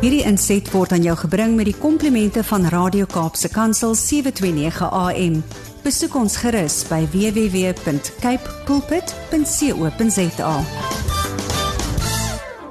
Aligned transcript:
Hierdie 0.00 0.22
inset 0.24 0.64
word 0.72 0.94
aan 0.96 1.02
jou 1.04 1.12
gebring 1.26 1.58
met 1.58 1.66
die 1.68 1.76
komplimente 1.76 2.40
van 2.48 2.62
Radio 2.72 3.04
Kaapse 3.04 3.50
Kansel 3.52 3.92
729 3.92 4.86
AM. 4.96 5.34
Besoek 5.84 6.14
ons 6.16 6.38
gerus 6.40 6.78
by 6.88 7.02
www.cape 7.12 8.54
pulpit.co.za. 8.64 10.54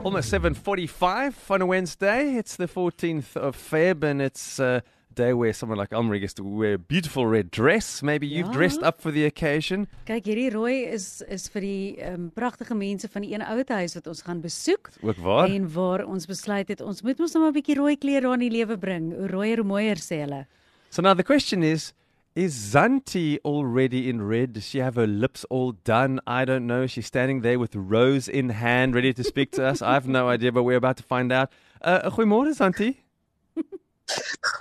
Almost 0.01 0.33
7:45 0.33 1.53
on 1.53 1.61
a 1.61 1.69
Wednesday. 1.69 2.33
It's 2.41 2.55
the 2.57 2.65
14th 2.67 3.37
of 3.37 3.53
Feb, 3.53 4.01
and 4.03 4.25
it's 4.25 4.57
uh, 4.57 4.81
day 5.15 5.33
where 5.33 5.53
someone 5.53 5.77
like 5.77 5.89
Elmarie 5.91 6.19
gets 6.19 6.33
to 6.35 6.43
wear 6.43 6.73
a 6.73 6.77
beautiful 6.77 7.25
red 7.27 7.49
dress. 7.51 8.01
Maybe 8.01 8.27
you've 8.27 8.47
Ja. 8.47 8.53
dressed 8.53 8.83
up 8.83 9.01
for 9.01 9.11
the 9.11 9.25
occasion. 9.25 9.87
Kyk, 10.05 10.23
hierdie 10.25 10.49
rooi 10.53 10.85
is 10.93 11.21
is 11.27 11.47
vir 11.49 11.61
die 11.61 11.97
um, 12.05 12.31
pragtige 12.31 12.75
mense 12.75 13.07
van 13.09 13.21
die 13.21 13.33
een 13.33 13.41
ouete 13.41 13.73
huis 13.73 13.95
wat 13.95 14.07
ons 14.07 14.21
gaan 14.21 14.41
besoek. 14.41 14.89
Ook 15.01 15.17
waar. 15.17 15.49
En 15.49 15.71
waar 15.73 16.05
ons 16.05 16.25
besluit 16.25 16.67
het 16.67 16.81
ons 16.81 17.01
moet 17.01 17.17
mos 17.19 17.33
nou 17.33 17.43
maar 17.43 17.51
'n 17.51 17.61
bietjie 17.61 17.75
rooi 17.75 17.97
klere 17.97 18.27
aan 18.27 18.39
die 18.39 18.51
lewe 18.51 18.77
bring. 18.77 19.13
Hoe 19.15 19.27
rooier 19.27 19.57
hoe 19.57 19.65
mooier 19.67 19.97
sê 19.97 20.21
hulle. 20.21 20.45
So 20.89 21.01
now 21.01 21.15
the 21.15 21.23
question 21.23 21.63
is. 21.63 21.93
Is 22.35 22.53
Zanti 22.71 23.37
already 23.43 24.07
in 24.07 24.21
red? 24.21 24.53
Does 24.53 24.63
she 24.69 24.79
have 24.79 24.95
her 24.95 25.07
lips 25.07 25.43
all 25.49 25.73
done? 25.83 26.21
I 26.27 26.45
don't 26.45 26.67
know. 26.67 26.85
She's 26.87 27.07
standing 27.07 27.41
there 27.41 27.57
with 27.59 27.75
rose 27.75 28.29
in 28.31 28.49
hand, 28.51 28.93
ready 28.95 29.11
to 29.13 29.23
speak 29.23 29.51
to 29.53 29.63
us. 29.65 29.81
I 29.81 29.93
have 29.93 30.07
no 30.07 30.29
idea, 30.29 30.51
but 30.51 30.63
we're 30.63 30.77
about 30.77 30.95
to 30.97 31.03
find 31.03 31.31
out. 31.33 31.49
Uh, 31.81 32.07
goeiemôre, 32.09 32.53
Zanti. 32.55 32.97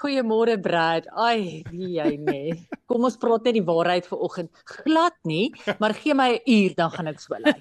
Goeiemôre 0.01 0.57
Brad. 0.63 1.07
Ai, 1.17 1.63
wie 1.71 1.97
jy 1.99 2.17
nee. 2.21 2.55
Kom 2.89 3.05
ons 3.09 3.17
praat 3.21 3.45
net 3.49 3.55
die 3.59 3.65
waarheid 3.67 4.07
vir 4.09 4.19
oggend. 4.27 4.51
Glad 4.85 5.17
nie, 5.29 5.53
maar 5.81 5.95
gee 5.97 6.15
my 6.15 6.31
'n 6.37 6.43
uur 6.47 6.73
dan 6.77 6.91
gaan 6.91 7.09
ek 7.09 7.21
so 7.21 7.35
lyk. 7.39 7.59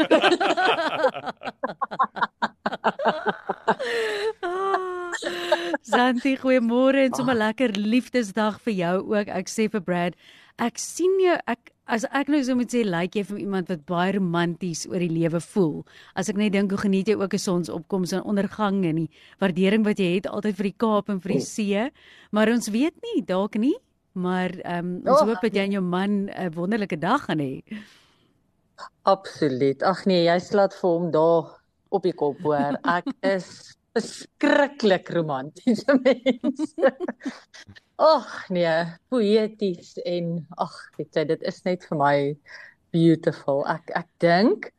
Santi, 5.82 6.38
goeiemôre 6.38 7.05
en 7.08 7.13
sommer 7.15 7.35
lekker 7.35 7.71
liefdesdag 7.77 8.60
vir 8.65 8.74
jou 8.74 8.96
ook. 9.15 9.27
Ek 9.27 9.48
sê 9.49 9.70
vir 9.71 9.82
Brad, 9.82 10.13
ek 10.58 10.77
sien 10.77 11.20
jou 11.21 11.38
ek 11.48 11.71
as 11.88 12.04
ek 12.12 12.27
nou 12.30 12.43
so 12.43 12.55
moet 12.55 12.71
sê, 12.74 12.84
lyk 12.85 13.16
jy 13.16 13.24
vir 13.24 13.38
iemand 13.40 13.70
wat 13.70 13.85
baie 13.85 14.13
romanties 14.18 14.85
oor 14.90 14.99
die 14.99 15.10
lewe 15.10 15.40
voel. 15.40 15.85
As 16.16 16.30
ek 16.30 16.35
net 16.38 16.54
dink 16.54 16.71
hoe 16.71 16.80
geniet 16.80 17.07
jy 17.07 17.16
ook 17.16 17.34
'n 17.34 17.40
sonsopkoms 17.40 18.13
en 18.13 18.24
ondergang 18.24 18.85
en 18.85 18.96
die 18.96 19.10
waardering 19.40 19.84
wat 19.85 19.98
jy 19.99 20.15
het 20.15 20.27
altyd 20.27 20.55
vir 20.55 20.63
die 20.63 20.76
Kaap 20.77 21.10
en 21.10 21.20
vir 21.20 21.32
die 21.34 21.41
see. 21.41 21.91
Maar 22.32 22.49
ons 22.49 22.68
weet 22.70 22.96
nie, 23.04 23.21
dalk 23.26 23.55
nie. 23.55 23.76
Maar 24.13 24.49
ehm 24.65 24.85
um, 24.85 25.02
ons 25.05 25.21
Oh. 25.21 25.27
hoop 25.27 25.41
dat 25.41 25.54
jy 25.54 25.63
en 25.63 25.71
jou 25.71 25.82
man 25.82 26.30
'n 26.30 26.52
wonderlike 26.54 26.99
dag 26.99 27.26
gaan 27.26 27.40
hê. 27.40 27.63
Absoluut. 29.04 29.82
Ag 29.84 30.05
nee, 30.05 30.24
jy 30.27 30.40
slaat 30.40 30.74
vir 30.76 30.90
hom 30.90 31.12
daar 31.12 31.48
op 31.90 32.04
die 32.04 32.13
kop 32.13 32.40
hoor. 32.43 32.77
Ek 32.84 33.05
is 33.35 33.77
verskriklik 33.98 35.09
romantiese 35.15 35.98
mens. 36.05 36.73
Ag 37.98 38.29
nee, 38.53 38.76
poëties 39.09 39.95
en 40.05 40.45
ag, 40.62 40.76
weet 40.99 41.17
jy, 41.17 41.23
dit 41.34 41.45
is 41.49 41.63
net 41.65 41.85
vir 41.90 41.98
my 41.99 42.15
beautiful. 42.93 43.63
Ek 43.70 43.90
ek 43.98 44.09
dink 44.23 44.70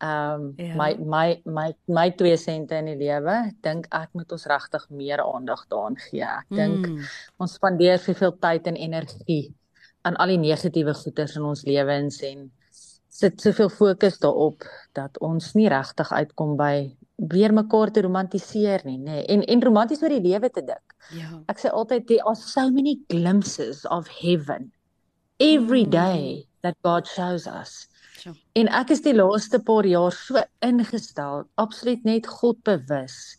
ehm 0.00 0.34
um, 0.40 0.44
Ja. 0.56 0.74
my 0.80 0.94
my 0.96 1.26
my 1.44 1.66
my 1.92 2.06
twee 2.16 2.36
sente 2.40 2.78
in 2.78 2.86
die 2.88 2.96
lewe, 2.96 3.34
dink 3.60 3.84
ek 3.92 4.14
moet 4.16 4.30
ons 4.32 4.46
regtig 4.48 4.86
meer 4.96 5.20
aandag 5.20 5.66
daaraan 5.68 5.98
gee. 6.06 6.24
Ek 6.24 6.46
dink 6.56 6.86
Mm. 6.86 7.02
ons 7.38 7.58
spandeer 7.58 7.98
soveel 8.00 8.32
tyd 8.40 8.66
en 8.70 8.78
energie 8.80 9.52
aan 10.08 10.16
al 10.16 10.32
die 10.32 10.38
negatiewe 10.40 10.94
goeders 10.96 11.36
in 11.36 11.44
ons 11.44 11.66
lewens 11.68 12.22
en 12.24 12.46
sit 13.12 13.40
soveel 13.44 13.68
fokus 13.68 14.16
daarop 14.22 14.64
dat 14.96 15.18
ons 15.20 15.52
nie 15.54 15.68
regtig 15.68 16.08
uitkom 16.12 16.56
by 16.56 16.96
weer 17.28 17.52
mekaar 17.52 17.90
te 17.92 18.00
romantiseer 18.02 18.80
nie, 18.84 18.98
nê. 18.98 19.04
Nee. 19.04 19.24
En 19.26 19.42
en 19.44 19.62
romanties 19.62 20.02
oor 20.02 20.08
die 20.08 20.20
lewe 20.20 20.48
te 20.50 20.62
dink. 20.64 20.94
Ja. 21.12 21.42
Ek 21.48 21.58
sê 21.58 21.70
altyd 21.72 22.06
there 22.06 22.22
are 22.24 22.34
so 22.36 22.70
many 22.70 22.98
glimpses 23.08 23.84
of 23.86 24.08
heaven 24.08 24.72
every 25.38 25.84
Mm. 25.84 25.90
day 25.90 26.46
that 26.62 26.76
God 26.82 27.06
shows 27.06 27.46
us. 27.46 27.88
Sjoe. 28.18 28.34
En 28.54 28.68
ek 28.68 28.90
is 28.90 29.00
die 29.00 29.14
laaste 29.14 29.58
paar 29.64 29.84
jaar 29.86 30.12
so 30.12 30.42
ingestel, 30.62 31.44
absoluut 31.56 32.04
net 32.04 32.26
God 32.26 32.62
bewus 32.64 33.36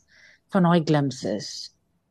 van 0.51 0.63
daai 0.63 0.83
glimpses. 0.83 1.69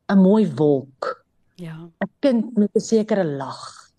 'n 0.09 0.17
Mooi 0.17 0.47
wolk, 0.55 1.23
Ja. 1.57 1.75
'n 2.01 2.09
kind 2.21 2.57
met 2.57 2.71
'n 2.75 2.79
sekere 2.79 3.23
lag. 3.23 3.91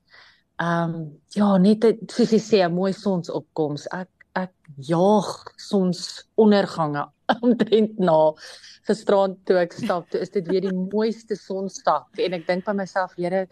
Ehm 0.61 0.95
um, 0.95 1.21
ja, 1.35 1.57
net 1.59 1.85
'n 1.85 1.99
soos 2.09 2.31
jy 2.31 2.39
sê 2.39 2.65
'n 2.65 2.75
mooi 2.75 2.93
sonsopkoms. 2.93 3.87
Ek 3.93 4.09
ek 4.35 4.53
jaag 4.79 5.45
sonsondergange 5.57 7.05
omtrent 7.47 7.99
na 7.99 8.33
gisterand 8.89 9.39
toe 9.47 9.57
ek 9.57 9.73
stap. 9.73 10.11
Toe 10.11 10.21
is 10.21 10.31
dit 10.31 10.47
weer 10.49 10.61
die 10.61 10.73
mooiste 10.75 11.37
sonstap 11.37 12.19
en 12.19 12.33
ek 12.33 12.47
dink 12.47 12.65
by 12.65 12.73
myself, 12.73 13.13
Here, 13.17 13.47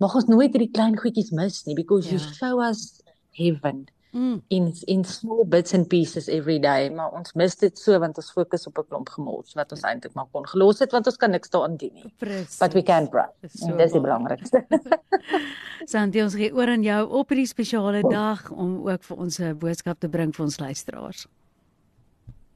mag 0.00 0.14
ons 0.14 0.26
nooit 0.26 0.52
hierdie 0.52 0.72
klein 0.72 0.96
goedjies 0.96 1.32
mis 1.32 1.66
nie 1.66 1.74
because 1.74 2.10
you 2.10 2.18
Ja. 2.18 2.32
show 2.32 2.60
us 2.60 3.02
heaven 3.32 3.86
Mm. 4.12 4.42
in 4.50 4.74
in 4.88 5.04
small 5.04 5.44
bits 5.48 5.72
and 5.72 5.88
pieces 5.88 6.28
every 6.28 6.58
day, 6.58 6.90
maar 6.90 7.12
ons 7.16 7.32
mis 7.34 7.54
dit 7.56 7.78
so 7.78 7.98
want 7.98 8.16
ons 8.18 8.30
fokus 8.30 8.66
op 8.66 8.76
'n 8.78 8.84
klomp 8.88 9.08
gemors 9.08 9.54
wat 9.54 9.72
ons 9.72 9.80
eintlik 9.82 10.12
maar 10.14 10.26
kon 10.32 10.44
gelos 10.46 10.80
het 10.80 10.92
want 10.92 11.06
ons 11.06 11.16
kan 11.16 11.30
niks 11.30 11.48
daaraan 11.48 11.76
doen 11.78 11.94
nie. 11.94 12.12
Presies. 12.18 12.58
But 12.58 12.74
we 12.74 12.82
can 12.82 13.08
pray. 13.08 13.24
Dis 13.40 13.62
En 13.62 13.68
so 13.70 13.76
dis 13.76 13.92
die 13.92 14.00
belangrikste. 14.00 14.66
Santi, 15.92 16.20
ons 16.22 16.34
gee 16.34 16.52
oor 16.52 16.68
aan 16.68 16.82
jou 16.82 17.08
op 17.08 17.28
hierdie 17.32 17.46
spesiale 17.48 18.02
dag 18.02 18.50
om 18.50 18.86
ook 18.88 19.02
vir 19.02 19.16
ons 19.16 19.38
'n 19.40 19.56
boodskap 19.58 19.98
te 20.00 20.08
bring 20.08 20.34
vir 20.34 20.44
ons 20.44 20.58
luisteraars. 20.60 21.26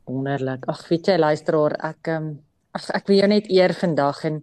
Wonderlik. 0.06 0.67
Ag, 0.71 0.84
weet 0.89 1.11
jy 1.11 1.19
luisteraar, 1.19 1.77
ek 1.93 2.12
ehm 2.15 2.34
ag 2.77 2.91
ek 2.93 3.06
wil 3.09 3.22
jou 3.22 3.28
net 3.31 3.47
eer 3.53 3.72
vandag 3.75 4.25
en 4.28 4.43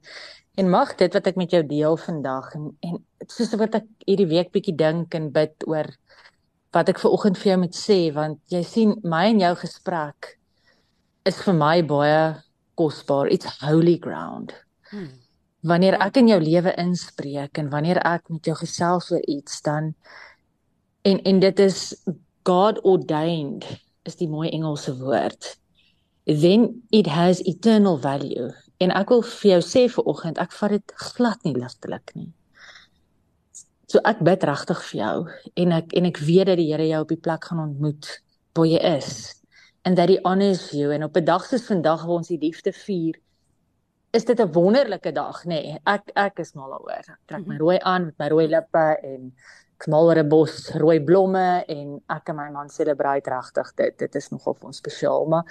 en 0.58 0.70
mag 0.70 0.94
dit 0.98 1.16
wat 1.18 1.28
ek 1.30 1.38
met 1.40 1.54
jou 1.54 1.62
deel 1.66 1.96
vandag 1.98 2.52
en 2.58 2.66
en 2.86 3.00
soos 3.30 3.54
wat 3.58 3.78
ek 3.80 3.88
hierdie 4.06 4.30
week 4.30 4.52
bietjie 4.54 4.76
dink 4.78 5.16
en 5.18 5.32
bid 5.34 5.66
oor 5.70 5.90
wat 6.74 6.90
ek 6.90 7.02
ver 7.02 7.14
oggend 7.16 7.40
vir 7.42 7.52
jou 7.52 7.60
moet 7.64 7.78
sê 7.78 8.00
want 8.14 8.42
jy 8.54 8.62
sien 8.66 8.94
my 9.16 9.24
en 9.32 9.42
jou 9.42 9.54
gesprek 9.62 10.36
is 11.30 11.40
vir 11.46 11.56
my 11.56 11.78
baie 11.88 12.24
kosbaar. 12.76 13.30
It's 13.32 13.48
holy 13.62 13.98
ground. 14.02 14.54
Hmm. 14.92 15.14
Wanneer 15.64 15.96
ek 16.04 16.18
in 16.20 16.32
jou 16.34 16.40
lewe 16.42 16.74
inspreek 16.82 17.62
en 17.62 17.70
wanneer 17.72 18.02
ek 18.04 18.28
met 18.34 18.50
jou 18.50 18.56
gesels 18.60 19.12
oor 19.14 19.24
iets 19.30 19.62
dan 19.64 19.94
en 21.08 21.22
en 21.24 21.40
dit 21.40 21.60
is 21.64 21.80
God 22.44 22.82
ordained 22.84 23.66
is 24.04 24.16
die 24.20 24.30
mooi 24.30 24.50
Engelse 24.50 24.96
woord. 25.00 25.58
Then 26.26 26.84
it 26.92 27.08
has 27.08 27.42
eternal 27.48 27.98
value. 27.98 28.52
En 28.80 28.92
ek 28.92 29.10
wil 29.10 29.24
vir 29.28 29.50
jou 29.56 29.62
sê 29.64 29.86
vir 29.92 30.08
oggend, 30.10 30.40
ek 30.40 30.56
vat 30.60 30.76
dit 30.76 30.96
glad 31.14 31.44
nie 31.48 31.56
ligtelik 31.56 32.16
nie. 32.16 32.32
So 33.92 34.02
ek 34.10 34.24
bid 34.26 34.44
regtig 34.48 34.80
vir 34.90 35.00
jou 35.00 35.18
en 35.64 35.76
ek 35.78 35.92
en 36.00 36.08
ek 36.10 36.20
weet 36.26 36.50
dat 36.50 36.58
die 36.58 36.72
Here 36.72 36.88
jou 36.88 37.02
op 37.04 37.12
die 37.12 37.22
plek 37.28 37.44
gaan 37.50 37.62
ontmoet 37.62 38.10
waar 38.58 38.70
jy 38.70 38.80
is. 38.96 39.12
And 39.86 40.00
that 40.00 40.10
he 40.10 40.18
honors 40.24 40.72
you 40.72 40.92
en 40.96 41.04
op 41.04 41.18
'n 41.18 41.26
dag 41.26 41.46
soos 41.46 41.68
vandag 41.68 42.06
waar 42.08 42.24
ons 42.24 42.32
die 42.32 42.40
liefde 42.40 42.72
vier, 42.72 43.20
is 44.14 44.26
dit 44.26 44.40
'n 44.40 44.52
wonderlike 44.52 45.12
dag, 45.12 45.44
nê. 45.46 45.62
Nee, 45.62 45.80
ek 45.86 46.12
ek 46.16 46.40
is 46.40 46.54
mal 46.54 46.70
daaroor. 46.70 47.06
Ek 47.10 47.20
trek 47.28 47.48
my 47.48 47.58
rooi 47.58 47.80
aan 47.80 48.06
met 48.06 48.18
my 48.18 48.28
rooi 48.28 48.48
lippe 48.48 48.98
en 49.04 49.34
'n 49.88 50.30
bos 50.30 50.72
rooi 50.72 51.00
blomme 51.00 51.66
en 51.68 52.02
ek 52.10 52.30
en 52.30 52.36
my 52.36 52.50
man 52.52 52.70
celebrate 52.70 53.30
regtig 53.30 53.74
dit. 53.76 53.98
Dit 53.98 54.16
is 54.16 54.30
nogal 54.30 54.54
vir 54.54 54.66
ons 54.66 54.78
spesiaal, 54.78 55.26
maar 55.26 55.44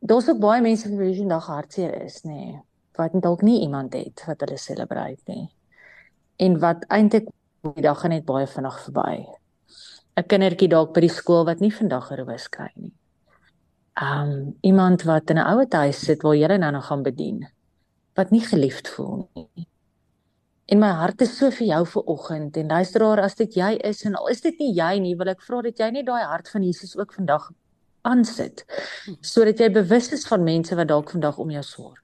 daar's 0.00 0.28
ook 0.28 0.40
baie 0.40 0.62
mense 0.62 0.88
vir 0.88 0.98
wie 0.98 1.18
vandag 1.18 1.46
hartseer 1.46 2.02
is, 2.02 2.22
nê, 2.24 2.30
nee, 2.30 2.60
wat 2.96 3.12
dalk 3.22 3.42
nie 3.42 3.60
iemand 3.62 3.94
het 3.94 4.24
wat 4.26 4.40
hulle 4.40 4.58
celebrate 4.58 5.22
nie. 5.26 5.48
En 6.38 6.58
wat 6.60 6.84
eintlik 6.88 7.28
die 7.62 7.82
dag 7.82 8.00
gaan 8.00 8.10
net 8.10 8.24
baie 8.24 8.46
vinnig 8.46 8.78
verby. 8.84 9.26
'n 10.16 10.26
Kindertjie 10.30 10.68
dalk 10.68 10.94
by 10.94 11.00
die 11.00 11.08
skool 11.08 11.44
wat 11.44 11.60
nie 11.60 11.72
vandag 11.72 12.10
'n 12.10 12.20
roos 12.20 12.48
kry 12.48 12.70
nie. 12.76 12.92
Um 14.02 14.54
iemand 14.60 15.02
wat 15.02 15.30
in 15.30 15.38
'n 15.38 15.46
ouer 15.46 15.66
huis 15.70 16.04
sit 16.04 16.22
waar 16.22 16.36
jy 16.36 16.56
nou 16.56 16.72
nog 16.72 16.86
gaan 16.86 17.02
bedien 17.02 17.46
wat 18.14 18.30
nie 18.30 18.40
geliefd 18.40 18.88
voel 18.88 19.28
nie. 19.34 19.66
En 20.72 20.80
my 20.80 20.88
hart 20.96 21.20
is 21.20 21.34
so 21.36 21.50
vir 21.52 21.66
jou 21.68 21.82
vir 21.92 22.06
oggend 22.08 22.56
en 22.56 22.70
luisteraar 22.72 23.20
as 23.20 23.36
dit 23.36 23.56
jy 23.58 23.74
is 23.84 24.00
en 24.08 24.14
al 24.16 24.30
is 24.32 24.40
dit 24.40 24.62
nie 24.62 24.70
jy 24.72 24.94
nie, 25.04 25.12
wil 25.20 25.28
ek 25.28 25.42
vra 25.44 25.60
dat 25.66 25.80
jy 25.80 25.90
net 25.92 26.06
daai 26.08 26.24
hart 26.24 26.48
van 26.48 26.64
Jesus 26.64 26.96
ook 26.96 27.12
vandag 27.12 27.50
aansit 28.08 28.64
sodat 29.24 29.60
jy 29.60 29.68
bewus 29.72 30.10
is 30.16 30.24
van 30.28 30.44
mense 30.44 30.76
wat 30.76 30.88
dalk 30.88 31.12
vandag 31.12 31.38
om 31.40 31.52
jou 31.52 31.62
sorg. 31.64 32.00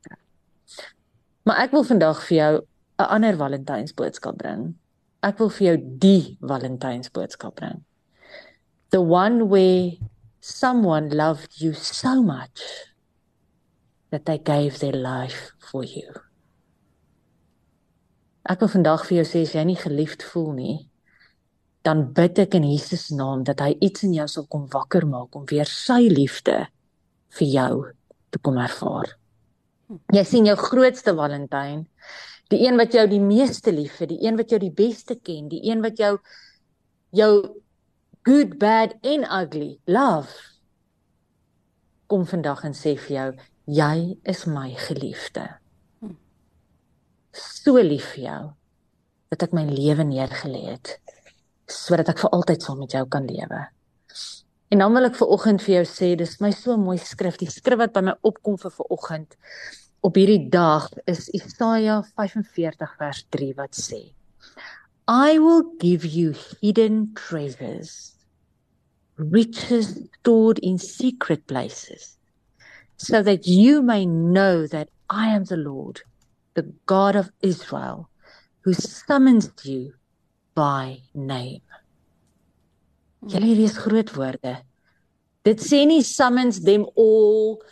Maar 1.48 1.64
ek 1.64 1.72
wil 1.76 1.88
vandag 1.88 2.20
vir 2.28 2.36
jou 2.36 2.52
'n 3.00 3.08
ander 3.16 3.36
Valentynsboodskap 3.36 4.36
bring. 4.38 4.74
Ek 5.22 5.38
wil 5.38 5.48
vir 5.48 5.66
jou 5.66 5.76
die 5.98 6.36
Valentynsboodskap 6.40 7.56
bring. 7.56 7.84
The 8.90 9.00
one 9.00 9.48
where 9.48 9.96
someone 10.40 11.08
loved 11.08 11.60
you 11.60 11.72
so 11.72 12.22
much 12.22 12.60
that 14.10 14.26
they 14.26 14.38
gave 14.38 14.78
their 14.80 14.92
life 14.92 15.52
for 15.58 15.84
you. 15.84 16.29
Ek 18.50 18.64
wil 18.64 18.70
vandag 18.72 19.04
vir 19.06 19.20
jou 19.20 19.26
sê 19.28 19.44
as 19.46 19.52
jy 19.54 19.62
nie 19.68 19.78
geliefd 19.78 20.24
voel 20.26 20.48
nie, 20.56 20.76
dan 21.86 22.08
bid 22.16 22.40
ek 22.42 22.56
in 22.58 22.66
Jesus 22.66 23.06
naam 23.14 23.44
dat 23.46 23.62
hy 23.62 23.76
iets 23.78 24.02
in 24.08 24.16
jou 24.16 24.26
sal 24.32 24.48
kom 24.50 24.64
wakker 24.72 25.06
maak 25.06 25.36
om 25.38 25.44
weer 25.52 25.70
sy 25.70 26.08
liefde 26.10 26.56
vir 27.38 27.52
jou 27.52 27.74
te 28.34 28.40
kom 28.42 28.58
ervaar. 28.58 29.14
Jy 30.10 30.24
sien 30.26 30.50
jou 30.50 30.56
grootste 30.58 31.14
Valentyn, 31.14 31.86
die 32.50 32.60
een 32.64 32.78
wat 32.80 32.94
jou 32.98 33.06
die 33.10 33.22
meeste 33.22 33.70
liefhet, 33.70 34.10
die 34.10 34.26
een 34.26 34.38
wat 34.40 34.50
jou 34.50 34.58
die 34.62 34.74
beste 34.74 35.14
ken, 35.14 35.46
die 35.52 35.62
een 35.70 35.86
wat 35.86 36.02
jou 36.02 36.16
jou 37.14 37.32
good, 38.26 38.58
bad 38.58 38.98
en 39.06 39.24
ugly 39.30 39.76
love 39.86 40.34
kom 42.10 42.26
vandag 42.26 42.66
en 42.66 42.74
sê 42.74 42.96
vir 42.98 43.14
jou, 43.14 43.30
jy 43.78 43.96
is 44.26 44.42
my 44.50 44.72
geliefde. 44.88 45.46
So 47.32 47.78
lief 47.78 48.14
vir 48.14 48.24
jou 48.24 48.42
dat 49.30 49.44
ek 49.46 49.52
my 49.54 49.64
lewe 49.68 50.06
neergelê 50.06 50.64
het 50.72 50.96
sodat 51.70 52.08
ek 52.10 52.24
vir 52.24 52.32
altyd 52.34 52.64
saam 52.64 52.80
met 52.82 52.96
jou 52.96 53.04
kan 53.06 53.28
lewe. 53.30 53.60
En 54.74 54.82
dan 54.82 54.94
wil 54.94 55.06
ek 55.06 55.18
vir 55.18 55.30
oggend 55.34 55.62
vir 55.62 55.76
jou 55.76 55.84
sê, 55.86 56.08
dis 56.18 56.40
my 56.42 56.50
so 56.54 56.74
mooi 56.78 56.96
skrif, 56.98 57.38
die 57.38 57.50
skrif 57.50 57.78
wat 57.78 57.94
by 57.94 58.02
my 58.08 58.14
opkom 58.26 58.58
vir 58.58 58.74
ver 58.74 58.90
oggend 58.90 59.36
op 60.02 60.16
hierdie 60.16 60.48
dag 60.48 60.86
is 61.10 61.26
Jesaja 61.28 62.00
45 62.16 62.94
vers 62.98 63.24
3 63.36 63.50
wat 63.58 63.76
sê 63.76 64.00
I 65.06 65.38
will 65.38 65.66
give 65.82 66.06
you 66.08 66.32
hidden 66.62 67.12
treasures 67.14 68.16
riches 69.16 69.92
stored 70.20 70.58
in 70.64 70.78
secret 70.78 71.46
places 71.46 72.16
so 72.96 73.22
that 73.22 73.46
you 73.46 73.82
may 73.82 74.06
know 74.06 74.66
that 74.66 74.88
I 75.10 75.28
am 75.36 75.44
the 75.44 75.60
Lord 75.60 76.00
the 76.54 76.64
God 76.86 77.16
of 77.16 77.30
Israel 77.42 78.08
who 78.64 78.72
summons 78.74 79.50
you 79.64 79.92
by 80.54 80.98
name 81.14 81.62
Julle 83.26 83.54
lees 83.54 83.78
groot 83.78 84.12
woorde 84.16 84.58
Dit 85.44 85.62
sê 85.64 85.86
nie 85.88 86.02
summons 86.04 86.60
them 86.66 86.84
all 87.00 87.62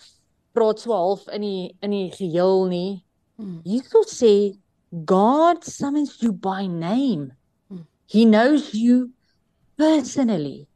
praat 0.56 0.80
so 0.80 0.94
half 0.94 1.26
in 1.36 1.44
die 1.44 1.74
in 1.84 1.92
die 1.92 2.08
geheel 2.14 2.64
nie. 2.70 3.04
Hmm. 3.36 3.60
Hierso 3.68 4.04
sê 4.08 4.56
God 5.04 5.64
summons 5.68 6.16
you 6.22 6.32
by 6.32 6.66
name. 6.66 7.32
Hmm. 7.68 7.84
He 8.06 8.24
knows 8.24 8.72
you 8.72 9.12
personally. 9.76 10.66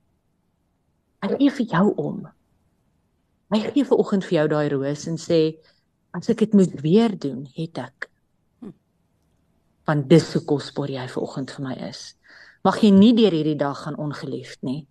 Hy 1.23 1.33
gee 1.39 1.55
vir 1.57 1.67
jou 1.73 1.95
om. 1.97 2.21
Hy 3.53 3.63
gee 3.71 3.89
vir 3.89 4.05
oggend 4.05 4.29
vir 4.29 4.43
jou 4.43 4.47
daai 4.53 4.69
roos 4.75 5.09
en 5.09 5.17
sê 5.17 5.41
as 6.17 6.29
ek 6.33 6.45
dit 6.45 6.57
moet 6.57 6.75
weer 6.85 7.15
doen, 7.19 7.47
het 7.57 7.79
ek. 7.81 8.09
Want 9.89 10.09
dis 10.11 10.29
hoe 10.37 10.45
kosbaar 10.47 10.93
jy 10.93 11.07
vir 11.11 11.23
oggend 11.23 11.51
vir 11.57 11.65
my 11.65 11.75
is. 11.89 12.13
Mag 12.63 12.79
jy 12.85 12.93
nie 12.95 13.13
deur 13.19 13.35
hierdie 13.35 13.59
dag 13.59 13.81
gaan 13.83 13.99
ongeliefd 13.99 14.63
nie. 14.63 14.87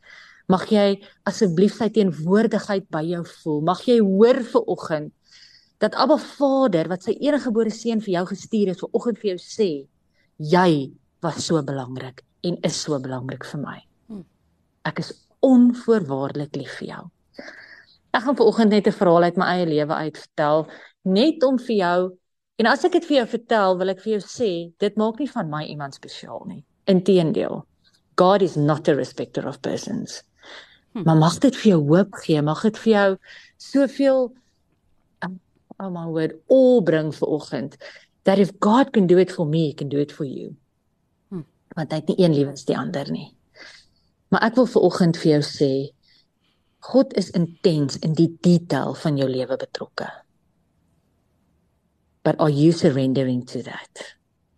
Mag 0.51 0.65
jy 0.73 0.99
asseblief 1.29 1.77
sy 1.77 1.87
teenwoordigheid 1.95 2.89
by 2.91 3.03
jou 3.07 3.21
voel. 3.29 3.61
Mag 3.69 3.85
jy 3.87 4.01
hoor 4.03 4.41
vir 4.43 4.67
oggend 4.73 5.13
dat 5.81 5.95
Abba 5.97 6.17
Vader 6.21 6.91
wat 6.91 7.07
sy 7.07 7.15
eniggebore 7.23 7.71
seun 7.73 8.03
vir 8.05 8.17
jou 8.19 8.25
gestuur 8.33 8.73
het 8.73 8.83
vir 8.83 8.91
oggend 8.97 9.21
vir 9.21 9.31
jou 9.31 9.39
sê, 9.41 9.69
jy 10.37 10.91
was 11.25 11.39
so 11.47 11.61
belangrik 11.65 12.21
en 12.45 12.59
is 12.67 12.77
so 12.77 12.99
belangrik 13.01 13.47
vir 13.49 13.63
my. 13.63 13.79
Hm. 14.11 14.21
Ek 14.85 15.01
is 15.01 15.09
onvoorwaardelik 15.41 16.59
lief 16.59 16.75
vir 16.81 16.87
jou. 16.91 17.03
Ek 18.11 18.25
gaan 18.25 18.37
vir 18.37 18.45
oggend 18.45 18.75
net 18.75 18.87
'n 18.87 18.99
verhaal 18.99 19.23
uit 19.23 19.37
my 19.37 19.47
eie 19.55 19.65
lewe 19.65 19.95
uitvertel, 20.05 20.67
net 21.07 21.43
om 21.43 21.59
vir 21.59 21.75
jou 21.75 21.99
en 22.61 22.69
as 22.69 22.83
ek 22.85 22.97
dit 22.99 23.07
vir 23.09 23.17
jou 23.21 23.27
vertel, 23.33 23.77
wil 23.79 23.93
ek 23.93 24.01
vir 24.03 24.13
jou 24.15 24.23
sê, 24.25 24.51
dit 24.81 24.97
maak 24.99 25.19
nie 25.19 25.29
van 25.31 25.49
my 25.49 25.63
iemand 25.65 25.97
spesiaal 25.97 26.43
nie. 26.45 26.61
Inteendeel, 26.91 27.63
God 28.21 28.43
is 28.45 28.57
not 28.57 28.89
a 28.91 28.95
respecter 28.95 29.47
of 29.49 29.61
persons. 29.65 30.21
Hm. 30.93 31.03
Maar 31.07 31.17
mag 31.17 31.39
dit 31.41 31.57
vir 31.63 31.71
jou 31.71 31.81
hoop 31.89 32.19
gee, 32.21 32.41
mag 32.45 32.61
dit 32.67 32.77
vir 32.83 32.93
jou 32.93 33.09
soveel 33.61 34.23
um, 35.25 35.39
oh 35.79 35.89
my 35.89 36.05
word 36.11 36.37
all 36.51 36.81
bring 36.85 37.11
vir 37.15 37.33
oggend 37.33 37.77
that 38.29 38.37
if 38.37 38.51
God 38.61 38.91
can 38.93 39.07
do 39.07 39.17
it 39.17 39.31
for 39.31 39.47
me, 39.47 39.69
he 39.69 39.73
can 39.73 39.89
do 39.89 39.97
it 39.97 40.11
for 40.11 40.27
you. 40.27 40.53
Hm. 41.31 41.45
Want 41.77 41.95
hy 41.95 42.01
het 42.03 42.11
nie 42.11 42.19
een 42.21 42.35
liewe 42.37 42.53
as 42.53 42.67
die 42.67 42.77
ander 42.77 43.09
nie. 43.09 43.31
Maar 44.31 44.51
ek 44.51 44.59
wil 44.59 44.69
vir 44.69 44.85
oggend 44.85 45.17
vir 45.17 45.37
jou 45.37 45.41
sê 45.47 45.71
God 46.81 47.13
is 47.17 47.29
intens 47.37 47.97
in 48.01 48.13
die 48.17 48.29
detail 48.41 48.95
van 48.97 49.17
jou 49.17 49.27
lewe 49.29 49.57
betrokke. 49.57 50.07
But 52.23 52.39
are 52.39 52.51
you 52.53 52.71
surrendering 52.71 53.45
to 53.49 53.63
that? 53.65 54.03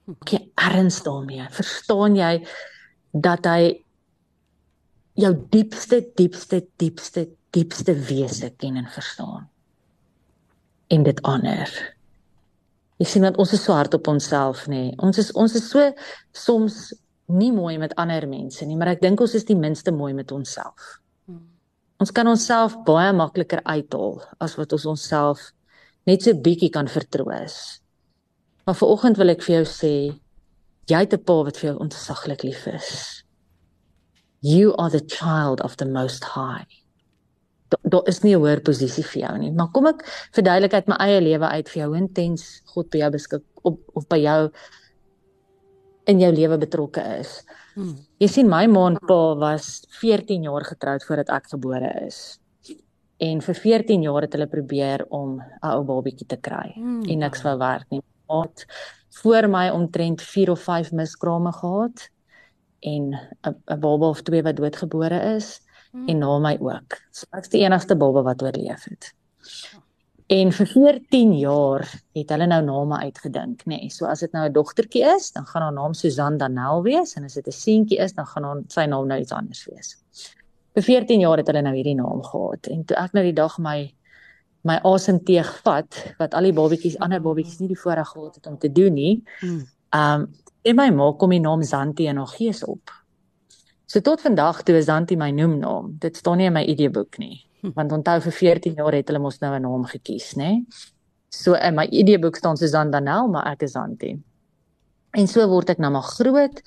Ek 0.09 0.35
hm. 0.35 0.49
erns 0.71 1.01
daarmee. 1.05 1.47
Verstaan 1.55 2.17
jy 2.19 2.33
dat 3.13 3.47
hy 3.47 3.83
jou 5.19 5.33
diepste 5.53 6.01
diepste 6.17 6.63
diepste 6.81 7.27
diepste 7.53 7.93
wese 8.09 8.49
ken 8.57 8.79
en 8.81 8.89
verstaan 8.89 9.45
en 10.93 11.03
dit 11.05 11.19
ander. 11.21 11.69
Jy 13.01 13.07
sien 13.09 13.25
dat 13.25 13.37
ons 13.41 13.53
is 13.53 13.61
so 13.65 13.75
hard 13.77 13.93
op 13.97 14.09
onsself 14.09 14.65
nê. 14.69 14.91
Ons 15.01 15.19
is 15.21 15.31
ons 15.37 15.53
is 15.57 15.69
so 15.69 15.85
soms 16.33 16.91
nie 17.33 17.51
mooi 17.53 17.77
met 17.81 17.93
ander 18.01 18.25
mense 18.29 18.65
nie, 18.67 18.77
maar 18.77 18.93
ek 18.93 19.01
dink 19.01 19.21
ons 19.23 19.33
is 19.37 19.45
die 19.47 19.57
minste 19.57 19.93
mooi 19.95 20.11
met 20.17 20.31
onsself. 20.35 20.97
Ons 22.01 22.11
kan 22.11 22.27
onsself 22.27 22.75
baie 22.87 23.13
makliker 23.15 23.61
uithaal 23.63 24.19
as 24.43 24.57
wat 24.59 24.73
ons 24.75 24.85
onsself 24.91 25.51
net 26.05 26.21
so 26.23 26.33
bietjie 26.33 26.69
kan 26.69 26.87
vertroos. 26.87 27.81
Maar 28.65 28.75
vir 28.75 28.89
oggend 28.89 29.17
wil 29.17 29.29
ek 29.29 29.43
vir 29.43 29.55
jou 29.55 29.65
sê 29.65 29.95
jy 30.87 30.99
het 30.99 31.13
'n 31.13 31.23
pa 31.23 31.43
wat 31.43 31.57
vir 31.57 31.69
jou 31.71 31.79
ontsaglik 31.79 32.43
lief 32.43 32.67
is 32.67 33.23
you 34.43 34.75
are 34.77 34.89
the 34.89 34.99
child 34.99 35.61
of 35.61 35.77
the 35.77 35.85
most 35.85 36.23
high. 36.23 36.67
Daar 37.89 38.07
is 38.07 38.21
nie 38.23 38.35
'n 38.35 38.41
hoër 38.43 38.61
posisie 38.61 39.03
vir 39.03 39.21
jou 39.21 39.37
nie, 39.37 39.51
maar 39.51 39.71
kom 39.71 39.87
ek 39.87 40.03
verduidelik 40.35 40.73
uit 40.73 40.87
my 40.87 40.95
eie 40.99 41.21
lewe 41.21 41.47
uit 41.47 41.69
vir 41.69 41.79
jou 41.83 41.95
intens 41.97 42.61
God 42.65 42.89
by 42.91 42.97
jou 42.97 43.11
beskik 43.11 43.43
op 43.63 43.79
of 43.95 44.07
by 44.07 44.17
jou 44.17 44.51
in 46.05 46.19
jou 46.19 46.31
lewe 46.31 46.57
betrokke 46.57 47.01
is. 47.19 47.41
Hmm. 47.73 47.95
Jy 48.19 48.27
sien 48.27 48.49
my 48.49 48.67
ma 48.67 48.87
en 48.87 48.97
pa 49.07 49.35
was 49.35 49.87
14 50.01 50.43
jaar 50.43 50.63
getroud 50.63 51.03
voordat 51.03 51.29
ek 51.29 51.47
gebore 51.55 52.05
is. 52.05 52.39
En 53.17 53.41
vir 53.41 53.55
14 53.55 54.01
jaar 54.01 54.21
het 54.21 54.33
hulle 54.33 54.47
probeer 54.47 55.05
om 55.09 55.37
'n 55.39 55.69
ou 55.69 55.83
babietjie 55.83 56.27
te 56.27 56.37
kry 56.37 56.71
hmm. 56.75 57.03
en 57.03 57.17
niks 57.17 57.41
wou 57.41 57.57
werk 57.57 57.89
nie. 57.89 58.01
Het 58.27 58.65
voor 59.09 59.49
my 59.49 59.69
omtrent 59.69 60.21
4 60.21 60.51
of 60.51 60.59
5 60.59 60.91
miskrame 60.91 61.51
gehad 61.51 62.09
en 62.79 63.13
'n 63.43 63.79
baba 63.79 64.07
of 64.07 64.21
twee 64.21 64.43
wat 64.43 64.55
doodgebore 64.55 65.35
is 65.35 65.61
hmm. 65.91 66.07
en 66.07 66.17
na 66.17 66.39
my 66.39 66.57
ook. 66.59 66.97
So 67.11 67.25
ek's 67.31 67.49
die 67.49 67.61
enigste 67.61 67.95
baba 67.95 68.21
wat 68.21 68.41
oorleef 68.41 68.83
het. 68.83 69.13
En 70.27 70.51
vir 70.51 70.67
14 70.67 71.33
jaar 71.37 71.83
het 72.15 72.29
hulle 72.29 72.45
nou 72.47 72.61
name 72.63 72.97
uitgedink, 72.97 73.65
nê. 73.65 73.77
Nee. 73.77 73.89
So 73.89 74.05
as 74.05 74.19
dit 74.19 74.31
nou 74.31 74.47
'n 74.47 74.53
dogtertjie 74.53 75.03
is, 75.15 75.31
dan 75.31 75.45
gaan 75.45 75.61
haar 75.61 75.73
naam 75.73 75.93
Susan 75.93 76.37
Danel 76.37 76.81
wees 76.83 77.13
en 77.13 77.23
as 77.23 77.33
dit 77.33 77.47
'n 77.47 77.51
seentjie 77.51 77.97
is, 77.97 78.13
dan 78.13 78.25
gaan 78.25 78.43
haar 78.43 78.61
sy 78.67 78.85
naam 78.85 79.07
nou 79.07 79.19
iets 79.19 79.31
anders 79.31 79.65
wees. 79.65 79.97
Vir 80.73 80.83
14 80.83 81.21
jaar 81.21 81.37
het 81.37 81.49
hulle 81.51 81.61
nou 81.61 81.75
hierdie 81.75 81.97
naam 81.97 82.23
gehad 82.25 82.67
en 82.73 82.85
toe 82.89 82.97
ek 82.97 83.13
nou 83.13 83.23
die 83.23 83.35
dag 83.37 83.57
my 83.61 83.77
my 84.63 84.79
asemteug 84.87 85.49
vat 85.65 85.97
wat 86.19 86.33
al 86.33 86.47
die 86.47 86.55
babatjies 86.55 86.95
ander 87.03 87.21
babatjies 87.21 87.59
nie 87.59 87.73
die 87.73 87.79
voorreg 87.79 88.09
gehad 88.13 88.35
het 88.39 88.47
om 88.47 88.57
te 88.57 88.71
doen 88.71 88.93
nie. 88.93 89.13
Hmm. 89.41 89.63
Um 89.93 90.27
en 90.63 90.77
my 90.79 90.89
ma 90.95 91.11
kom 91.19 91.33
die 91.35 91.41
naam 91.43 91.63
Zanti 91.63 92.07
in 92.07 92.17
haar 92.17 92.31
gees 92.31 92.63
op. 92.63 92.91
So 93.85 93.99
tot 93.99 94.21
vandag 94.23 94.63
toe 94.63 94.77
is 94.79 94.85
Zanti 94.87 95.17
my 95.19 95.29
noemnaam. 95.35 95.97
Dit 95.99 96.15
staan 96.17 96.39
nie 96.39 96.47
in 96.47 96.55
my 96.55 96.63
ID-boek 96.63 97.19
nie. 97.19 97.43
Hm. 97.61 97.73
Want 97.75 97.91
onthou 97.91 98.21
vir 98.21 98.31
14 98.39 98.79
jaar 98.79 98.95
het 98.95 99.11
hulle 99.11 99.19
mos 99.19 99.41
nou 99.41 99.53
'n 99.55 99.61
naam 99.61 99.83
gekies, 99.85 100.33
nê? 100.35 100.63
So 101.29 101.53
in 101.53 101.75
my 101.75 101.85
ID-boek 101.91 102.35
staan 102.35 102.57
Susan 102.57 102.91
Danel, 102.91 103.27
maar 103.27 103.51
ek 103.51 103.63
is 103.63 103.71
Zanti. 103.71 104.17
En 105.11 105.27
so 105.27 105.47
word 105.47 105.69
ek 105.69 105.77
nou 105.77 105.91
maar 105.91 106.09
groot. 106.17 106.61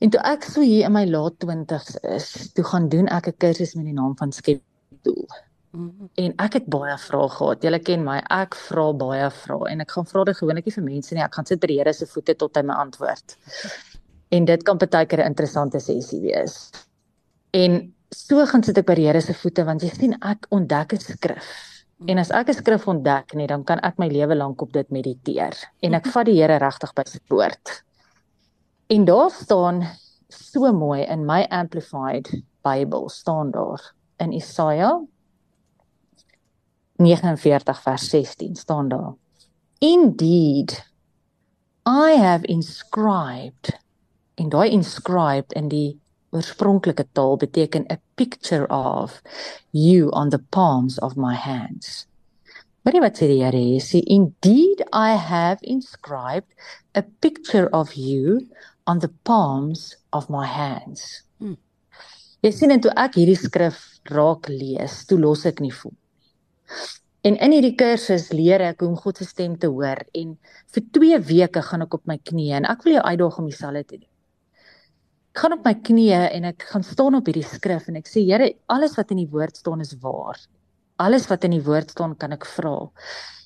En 0.00 0.10
toe 0.12 0.20
ek 0.24 0.46
so 0.48 0.64
hier 0.64 0.86
in 0.88 0.94
my 0.96 1.04
laat 1.04 1.36
20's 1.44 1.98
is, 2.08 2.26
toe 2.56 2.64
gaan 2.64 2.88
doen 2.88 3.08
ek 3.12 3.28
'n 3.28 3.36
kursus 3.36 3.74
met 3.76 3.84
die 3.84 3.96
naam 3.96 4.16
van 4.16 4.32
Skepdoel. 4.32 5.26
En 6.18 6.32
ek 6.42 6.52
het 6.56 6.66
baie 6.72 6.96
vrae 6.98 7.28
gehad. 7.28 7.62
Julle 7.62 7.78
ken 7.78 8.04
my, 8.04 8.16
ek 8.32 8.56
vra 8.56 8.86
baie 8.92 9.28
vrae 9.30 9.68
en 9.70 9.80
ek 9.84 9.90
gaan 9.90 10.06
vra 10.06 10.24
dit 10.24 10.36
gewoonlik 10.36 10.66
nie 10.66 10.74
vir 10.74 10.84
mense 10.84 11.14
nie. 11.14 11.22
Ek 11.22 11.34
gaan 11.34 11.46
sit 11.46 11.60
by 11.60 11.66
die 11.66 11.76
Here 11.78 11.92
se 11.92 12.06
voete 12.06 12.34
tot 12.34 12.56
hy 12.56 12.62
my 12.62 12.74
antwoord. 12.74 13.36
En 14.30 14.44
dit 14.44 14.62
kan 14.62 14.78
partykeer 14.78 15.20
'n 15.20 15.26
interessante 15.26 15.80
sessie 15.80 16.20
wees. 16.20 16.70
En 17.52 17.94
so 18.10 18.46
gaan 18.46 18.62
sit 18.62 18.78
ek 18.78 18.86
by 18.86 18.94
die 18.94 19.06
Here 19.06 19.20
se 19.20 19.34
voete 19.34 19.64
want 19.64 19.82
jy 19.82 19.90
sien 19.90 20.16
ek 20.22 20.46
ontdek 20.50 20.94
'n 20.94 20.98
skrif. 20.98 21.46
En 22.06 22.18
as 22.18 22.30
ek 22.30 22.48
'n 22.48 22.54
skrif 22.54 22.88
ontdek, 22.88 23.34
nee, 23.34 23.46
dan 23.46 23.64
kan 23.64 23.78
ek 23.80 23.98
my 23.98 24.08
lewe 24.08 24.34
lank 24.34 24.62
op 24.62 24.72
dit 24.72 24.90
mediteer 24.90 25.54
en 25.82 25.94
ek 25.94 26.06
vat 26.06 26.26
die 26.26 26.40
Here 26.40 26.58
regtig 26.58 26.94
by 26.94 27.02
sy 27.06 27.18
woord. 27.28 27.84
En 28.90 29.04
daar 29.04 29.30
staan 29.30 29.82
so 30.28 30.72
mooi 30.72 31.02
in 31.02 31.24
my 31.24 31.46
amplified 31.48 32.42
Bible 32.62 33.10
staan 33.10 33.50
daar 33.50 33.94
in 34.16 34.32
Jesaja 34.32 35.02
49 36.96 37.82
vers 37.82 38.08
16 38.08 38.56
staan 38.56 38.88
daar. 38.88 39.14
Indeed 39.78 40.92
I 41.88 42.16
have 42.16 42.46
inscribed 42.46 43.80
en 44.34 44.48
daai 44.48 44.70
inscribed 44.70 45.52
in 45.52 45.68
die 45.68 46.00
oorspronklike 46.30 47.06
taal 47.12 47.36
beteken 47.36 47.90
a 47.92 48.00
picture 48.14 48.66
of 48.68 49.22
you 49.70 50.10
on 50.10 50.28
the 50.28 50.42
palms 50.48 50.98
of 50.98 51.16
my 51.16 51.34
hands. 51.34 52.08
Jy 52.82 52.98
wat 52.98 53.18
sê 53.20 53.26
die 53.28 53.38
Here? 53.38 53.54
Hy 53.54 53.78
sê 53.78 54.00
indeed 54.02 54.82
I 54.92 55.14
have 55.14 55.62
inscribed 55.62 56.50
a 56.94 57.02
picture 57.20 57.68
of 57.70 57.92
you 57.94 58.48
on 58.90 58.98
the 58.98 59.10
palms 59.24 59.96
of 60.12 60.28
my 60.28 60.46
hands. 60.46 61.22
Hmm. 61.38 61.54
Jy 62.42 62.50
sien 62.56 62.74
en 62.74 62.82
toe 62.82 62.90
ek 62.98 63.20
hierdie 63.20 63.38
skrif 63.38 63.78
raak 64.10 64.48
lees, 64.50 65.04
toe 65.06 65.18
los 65.20 65.44
ek 65.46 65.60
nie 65.62 65.74
voel. 65.74 65.94
En 67.28 67.36
in 67.36 67.52
hierdie 67.52 67.76
kursus 67.78 68.30
leer 68.32 68.64
ek 68.70 68.80
hoe 68.80 68.88
om 68.88 68.96
God 68.98 69.20
se 69.20 69.26
stem 69.28 69.58
te 69.60 69.68
hoor 69.68 70.00
en 70.16 70.32
vir 70.74 70.84
2 70.96 71.18
weke 71.28 71.62
gaan 71.66 71.84
ek 71.84 71.98
op 71.98 72.06
my 72.08 72.16
knieë 72.30 72.62
en 72.62 72.68
ek 72.72 72.86
wil 72.86 72.96
jou 72.96 73.02
uitdaag 73.04 73.36
om 73.42 73.50
dieselfde 73.50 73.82
te 73.84 73.98
doen. 73.98 74.08
Ek 75.30 75.42
gaan 75.44 75.54
op 75.58 75.68
my 75.68 75.74
knieë 75.90 76.22
en 76.38 76.48
ek 76.50 76.64
gaan 76.72 76.86
staan 76.86 77.18
op 77.20 77.28
hierdie 77.28 77.46
skrif 77.46 77.90
en 77.92 78.00
ek 78.00 78.08
sê 78.10 78.24
Here, 78.24 78.48
alles 78.72 78.96
wat 78.98 79.12
in 79.14 79.20
die 79.20 79.28
woord 79.30 79.60
staan 79.60 79.84
is 79.84 79.92
waar. 80.00 80.40
Alles 81.00 81.28
wat 81.30 81.44
in 81.46 81.54
die 81.54 81.62
woord 81.64 81.92
staan 81.92 82.16
kan 82.18 82.34
ek 82.34 82.48
vra. 82.48 82.74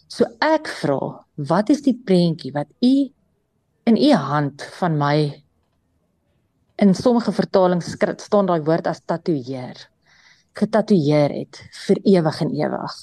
So 0.08 0.30
ek 0.40 0.70
vra, 0.80 1.00
wat 1.50 1.74
is 1.74 1.82
die 1.84 1.98
prentjie 1.98 2.54
wat 2.54 2.70
u 2.78 2.94
in 3.84 3.96
u 3.96 4.12
hand 4.12 4.62
van 4.78 4.98
my 4.98 5.16
in 6.76 6.94
sommige 6.94 7.32
vertalings 7.32 7.96
staan 8.16 8.46
daai 8.46 8.62
woord 8.62 8.86
as 8.86 9.04
tatoeëer 9.04 9.88
getatoeëer 10.58 11.34
het 11.34 11.60
vir 11.86 12.00
ewig 12.16 12.40
en 12.44 12.54
ewig. 12.54 12.96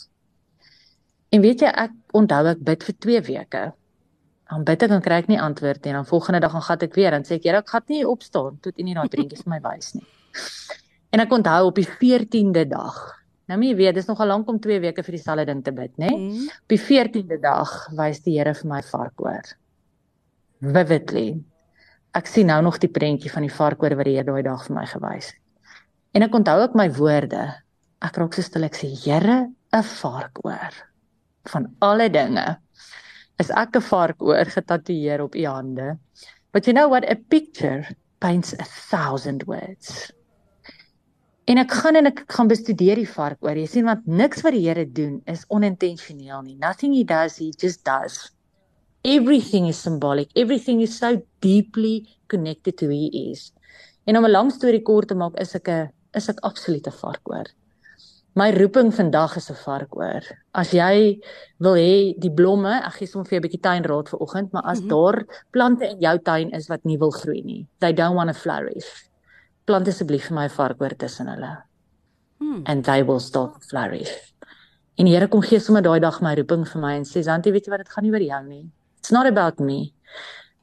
En 1.32 1.44
weet 1.44 1.64
jy 1.64 1.72
ek 1.84 1.94
onthou 2.18 2.42
ek 2.52 2.66
bid 2.68 2.84
vir 2.88 2.98
2 3.08 3.24
weke. 3.28 3.64
Dan 4.52 4.66
bid 4.68 4.84
ek 4.84 4.94
en 4.96 5.04
kry 5.04 5.22
ek 5.24 5.30
nie 5.32 5.40
antwoord 5.40 5.86
nie. 5.86 5.96
Dan 5.96 6.08
volgende 6.08 6.42
dag 6.44 6.52
gaan 6.56 6.68
gat 6.68 6.86
ek 6.88 6.98
weer 7.00 7.16
en 7.16 7.28
sê 7.28 7.38
ek 7.40 7.48
Here 7.48 7.64
ek 7.64 7.72
gaan 7.72 7.88
nie 7.92 8.04
opstaan 8.08 8.60
tot 8.64 8.76
U 8.76 8.84
nie 8.84 8.96
daai 8.96 9.10
prentjies 9.12 9.46
vir 9.46 9.54
my 9.56 9.62
wys 9.64 9.94
nie. 9.96 10.06
En 11.12 11.24
ek 11.24 11.34
onthou 11.36 11.72
op 11.72 11.80
die 11.80 11.88
14de 11.88 12.66
dag. 12.72 13.00
Nou 13.52 13.58
my 13.60 13.72
weet 13.76 13.98
dis 14.00 14.08
nogal 14.08 14.32
lank 14.32 14.52
om 14.52 14.60
2 14.64 14.80
weke 14.84 15.04
vir 15.04 15.18
dieselfde 15.18 15.48
ding 15.50 15.64
te 15.64 15.74
bid, 15.76 15.92
né? 16.00 16.12
Mm. 16.12 16.48
Op 16.48 16.72
die 16.72 16.80
14de 16.80 17.40
dag 17.44 17.74
wys 18.00 18.24
die 18.28 18.38
Here 18.38 18.56
vir 18.56 18.72
my 18.72 18.80
varkoor. 18.92 19.56
Vividly. 20.62 21.30
Ek 22.14 22.28
sien 22.30 22.52
nou 22.52 22.60
nog 22.62 22.78
die 22.78 22.92
prentjie 22.92 23.32
van 23.34 23.48
die 23.48 23.54
varkoor 23.54 23.96
wat 23.98 24.06
die 24.06 24.14
Here 24.20 24.28
daai 24.28 24.44
dag 24.46 24.62
vir 24.68 24.76
my 24.76 24.86
gewys 24.86 25.32
het. 25.32 25.40
En 26.14 26.26
ek 26.28 26.36
onthou 26.38 26.58
ook 26.62 26.76
my 26.78 26.86
woorde. 26.94 27.46
Ek 28.04 28.18
raak 28.20 28.36
so 28.36 28.46
stil 28.46 28.68
ek 28.68 28.78
sê 28.78 28.92
Here, 28.94 29.48
'n 29.50 29.84
varkoor 29.84 30.76
van 31.50 31.66
alle 31.82 32.10
dinge. 32.10 32.58
Is 33.40 33.50
ek 33.50 33.76
'n 33.76 33.82
varkoor 33.82 34.46
getatoeëer 34.46 35.22
op 35.22 35.36
u 35.36 35.46
hande? 35.46 35.98
But 36.52 36.68
you 36.68 36.74
know 36.74 36.90
what 36.90 37.10
a 37.10 37.16
picture 37.16 37.88
paints 38.20 38.54
a 38.54 38.66
thousand 38.90 39.48
words. 39.48 40.12
En 41.48 41.58
ek 41.58 41.72
gaan 41.72 41.96
en 41.96 42.06
ek 42.06 42.24
gaan 42.28 42.48
bestudeer 42.48 42.96
die 42.96 43.10
varkoor. 43.10 43.58
Jy 43.58 43.66
sien 43.68 43.86
want 43.86 44.06
niks 44.06 44.44
wat 44.46 44.54
die 44.54 44.68
Here 44.68 44.86
doen 44.86 45.22
is 45.26 45.46
onintentioneel 45.50 46.42
nie. 46.44 46.56
Nothing 46.56 46.94
he 46.94 47.04
does, 47.04 47.38
he 47.38 47.52
just 47.58 47.84
does. 47.84 48.30
Everything 49.04 49.68
is 49.68 49.82
symbolic. 49.82 50.30
Everything 50.36 50.82
is 50.82 50.98
so 50.98 51.22
deeply 51.42 52.08
connected 52.28 52.78
to 52.78 52.86
who 52.86 52.92
he 52.92 53.32
is. 53.32 53.52
En 54.06 54.18
om 54.18 54.26
'n 54.26 54.32
lang 54.32 54.52
storie 54.52 54.82
kort 54.82 55.08
te 55.08 55.16
maak, 55.16 55.40
is 55.40 55.56
ek 55.56 55.70
'n 55.70 55.90
is 56.14 56.30
ek 56.30 56.40
absoluut 56.42 56.88
'n 56.88 56.92
varkoor. 57.02 57.46
My 58.36 58.52
roeping 58.52 58.94
vandag 58.94 59.38
is 59.38 59.50
'n 59.50 59.56
varkoor. 59.66 60.22
As 60.54 60.72
jy 60.72 61.20
wil 61.60 61.74
hê 61.74 62.14
die 62.20 62.30
blomme, 62.30 62.82
ek 62.86 62.94
gee 62.94 63.08
sommer 63.08 63.28
vir 63.28 63.40
'n 63.40 63.44
bietjie 63.44 63.62
tuinraad 63.62 64.10
vir 64.10 64.20
oggend, 64.20 64.54
maar 64.54 64.64
as 64.64 64.80
mm 64.80 64.86
-hmm. 64.86 64.90
daar 64.90 65.26
plante 65.52 65.90
in 65.90 66.00
jou 66.00 66.20
tuin 66.20 66.52
is 66.52 66.68
wat 66.68 66.86
nie 66.86 66.98
wil 66.98 67.12
groei 67.12 67.42
nie, 67.44 67.68
they 67.80 67.94
don't 67.94 68.16
want 68.16 68.30
to 68.30 68.40
flourish. 68.40 69.10
Plant 69.66 69.88
asseblief 69.88 70.28
vir 70.28 70.36
my 70.36 70.50
varkoor 70.50 70.96
tussen 70.98 71.28
hulle. 71.28 71.64
Hmm. 72.40 72.62
And 72.66 72.84
they 72.84 73.04
will 73.04 73.20
start 73.20 73.66
flourish. 73.66 74.34
En 74.98 75.06
die 75.06 75.14
Here 75.14 75.28
kom 75.28 75.42
gee 75.42 75.60
sommer 75.60 75.82
daai 75.82 76.00
dag 76.00 76.22
my 76.22 76.36
roeping 76.36 76.68
vir 76.68 76.82
my 76.82 76.96
en 76.96 77.04
sê, 77.04 77.24
"Santi, 77.24 77.52
weet 77.52 77.66
jy 77.66 77.72
wat 77.72 77.80
dit 77.80 77.90
gaan 77.90 78.04
nie 78.04 78.12
oor 78.12 78.22
jou 78.22 78.44
nie. 78.48 78.72
It's 79.12 79.20
not 79.20 79.28
about 79.28 79.60
me." 79.60 79.92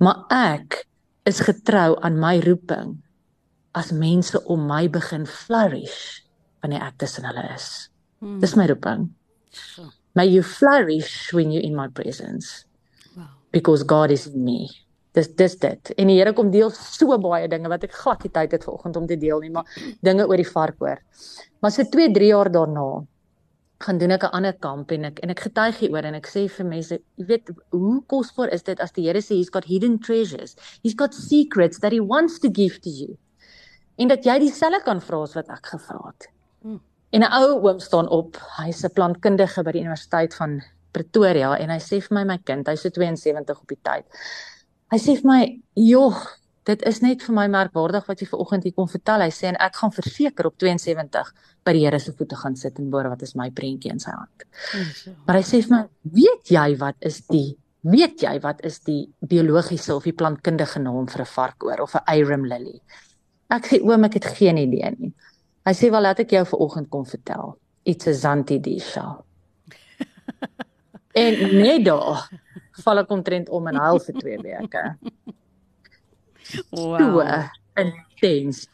Maar 0.01 0.25
ek 0.33 0.87
is 1.29 1.45
getrou 1.45 2.01
aan 2.01 2.17
my 2.17 2.41
roeping 2.41 2.97
as 3.77 3.93
mense 3.93 4.41
om 4.49 4.65
my 4.65 4.89
begin 4.89 5.27
flourish 5.29 6.25
wanneer 6.63 6.81
ek 6.87 6.97
tussen 6.97 7.27
hulle 7.29 7.45
is. 7.53 7.91
Hmm. 8.25 8.39
Dis 8.41 8.57
my 8.57 8.65
roeping. 8.71 9.11
May 10.17 10.33
you 10.33 10.41
flourish 10.41 11.29
when 11.37 11.53
you 11.53 11.61
in 11.61 11.77
my 11.77 11.89
presence. 11.93 12.65
Wow. 13.13 13.37
Because 13.53 13.85
God 13.85 14.11
is 14.11 14.25
in 14.33 14.41
me. 14.49 14.65
Dis 15.13 15.29
dis 15.29 15.59
dit. 15.61 15.93
En 16.01 16.09
die 16.09 16.17
Here 16.17 16.33
kom 16.33 16.49
deel 16.51 16.73
so 16.73 17.21
baie 17.21 17.53
dinge 17.53 17.69
wat 17.69 17.85
ek 17.85 18.01
glad 18.01 18.25
nie 18.25 18.33
tyd 18.33 18.57
het 18.57 18.65
vanoggend 18.65 18.97
om 18.97 19.07
te 19.13 19.21
deel 19.21 19.45
nie, 19.45 19.53
maar 19.53 19.69
dinge 20.01 20.25
oor 20.25 20.41
die 20.41 20.49
vark 20.49 20.81
hoor. 20.81 21.05
Maar 21.61 21.77
so 21.77 21.85
2, 21.85 22.09
3 22.17 22.33
jaar 22.33 22.49
daarna 22.49 22.89
gaan 23.79 23.99
doen 23.99 24.11
ek 24.11 24.25
'n 24.25 24.35
ander 24.35 24.57
kamp 24.59 24.91
en 24.91 25.05
ek 25.05 25.19
en 25.23 25.31
ek 25.31 25.41
getuig 25.41 25.79
hieroor 25.79 26.05
en 26.05 26.15
ek 26.15 26.27
sê 26.27 26.49
vir 26.49 26.67
mense, 26.67 26.99
jy 27.17 27.25
weet, 27.27 27.51
hoe 27.71 28.03
kosbaar 28.07 28.53
is 28.53 28.63
dit 28.63 28.81
as 28.81 28.93
die 28.93 29.07
Here 29.07 29.21
sê 29.21 29.37
he's 29.37 29.51
got 29.51 29.65
hidden 29.65 29.99
treasures. 29.99 30.57
He's 30.83 30.95
got 30.95 31.15
secrets 31.15 31.79
that 31.79 31.93
he 31.93 32.01
wants 32.01 32.39
to 32.41 32.49
give 32.49 32.81
to 32.81 32.91
you 32.91 33.17
en 33.99 34.09
dat 34.09 34.25
jy 34.25 34.39
dieselfde 34.39 34.83
kan 34.85 35.01
vra 35.03 35.23
as 35.23 35.35
wat 35.35 35.49
ek 35.51 35.73
gevra 35.75 36.01
het. 36.07 36.29
Hmm. 36.63 36.81
En 37.13 37.23
'n 37.23 37.33
ou 37.33 37.61
oom 37.67 37.81
staan 37.81 38.09
op, 38.09 38.37
hy's 38.59 38.85
'n 38.85 38.95
plantkundige 38.95 39.65
by 39.65 39.73
die 39.73 39.81
Universiteit 39.81 40.35
van 40.35 40.63
Pretoria 40.93 41.57
en 41.59 41.71
hy 41.71 41.79
sê 41.79 42.01
vir 42.01 42.15
my 42.15 42.25
my 42.25 42.39
kind, 42.39 42.67
hy's 42.67 42.83
so 42.83 42.91
72 42.91 43.61
op 43.61 43.69
die 43.69 43.83
tyd. 43.83 44.05
Hy 44.91 44.99
sê 44.99 45.17
vir 45.21 45.31
my, 45.31 45.61
"Joh, 45.75 46.17
dit 46.69 46.83
is 46.89 47.01
net 47.05 47.23
vir 47.25 47.35
my 47.35 47.47
merkwaardig 47.51 48.09
wat 48.09 48.21
jy 48.21 48.29
ver 48.31 48.43
oggend 48.45 48.67
hier 48.69 48.77
kom 48.77 48.89
vertel." 48.89 49.25
Hy 49.25 49.33
sê 49.35 49.49
en 49.51 49.61
ek 49.65 49.79
gaan 49.81 49.95
verseker 49.95 50.51
op 50.51 50.59
72 50.61 51.33
by 51.65 51.73
die 51.77 51.87
Here 51.87 52.01
se 52.01 52.13
voete 52.13 52.37
gaan 52.37 52.57
sit 52.57 52.79
en 52.79 52.93
hoor 52.93 53.09
wat 53.09 53.23
is 53.27 53.35
my 53.35 53.51
prentjie 53.51 53.93
in 53.93 54.03
sy 54.03 54.13
hand. 54.13 54.45
Hmm. 54.73 55.17
Maar 55.27 55.41
hy 55.41 55.47
sê 55.49 55.63
vir 55.65 55.77
my, 55.77 55.83
"Weet 56.03 56.53
jy 56.55 56.77
wat 56.79 56.97
is 57.01 57.23
die 57.27 57.57
Weet 57.87 58.21
jy 58.21 58.41
wat 58.43 58.65
is 58.67 58.81
die 58.83 59.07
biologiese 59.23 59.95
of 59.95 60.03
die 60.05 60.13
plantkundige 60.13 60.81
naam 60.83 61.07
vir 61.07 61.23
'n 61.23 61.31
varkoor 61.31 61.81
of 61.81 61.95
'n 61.95 62.03
arum 62.07 62.45
lily? 62.45 62.81
Ek 63.49 63.65
sê 63.67 63.81
oom 63.81 64.05
ek 64.05 64.15
het 64.15 64.25
geen 64.25 64.59
idee 64.59 64.91
nie. 64.99 65.13
Hy 65.65 65.73
sê 65.73 65.91
wel 65.91 66.03
laat 66.03 66.21
ek 66.21 66.31
jou 66.31 66.45
vanoggend 66.45 66.91
kom 66.91 67.05
vertel. 67.07 67.57
It's 67.85 68.07
a 68.07 68.13
Zantidisha. 68.13 69.23
en 71.23 71.35
net 71.63 71.85
daar 71.85 72.29
val 72.85 72.99
ek 72.99 73.11
omtrent 73.11 73.49
om 73.49 73.67
en 73.69 73.77
huil 73.77 73.99
vir 73.99 74.15
2 74.15 74.39
weke. 74.43 74.83
Wow. 76.71 76.99
So 76.99 77.23
intens 77.79 78.67